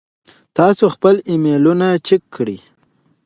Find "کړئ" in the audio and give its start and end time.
2.35-2.57